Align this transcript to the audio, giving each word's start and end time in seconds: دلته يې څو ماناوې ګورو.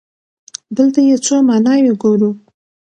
دلته 0.77 0.99
يې 1.07 1.15
څو 1.25 1.35
ماناوې 1.47 1.93
ګورو. 2.01 2.31